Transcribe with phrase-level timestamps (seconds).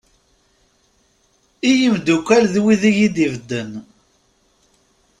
[1.69, 3.71] I yimddukal d wid yid-i bedden.